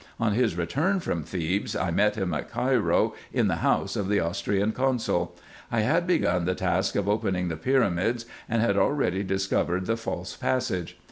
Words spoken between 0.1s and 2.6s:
On his return from Thebes I met him at